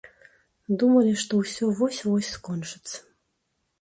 [0.83, 2.95] Думалі, што ўсё вось-вось скончыцца.